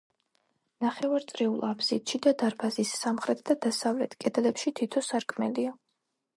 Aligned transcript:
ნახევარწრიულ 0.85 1.61
აფსიდში 1.67 2.21
და 2.27 2.33
დარბაზის 2.43 2.95
სამხრეთ 3.03 3.45
და 3.53 3.59
დასავლეთ 3.69 4.19
კედლებში 4.25 4.77
თითო 4.83 5.07
სარკმელია. 5.13 5.79